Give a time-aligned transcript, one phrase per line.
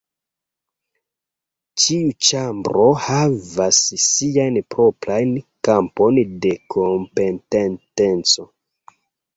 [1.83, 5.37] Ĉiu ĉambro havas siajn proprajn
[5.71, 8.53] kampon de kompetenteco.